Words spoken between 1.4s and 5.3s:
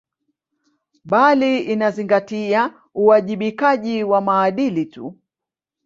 inazingatia uwajibikaji wa maadili tu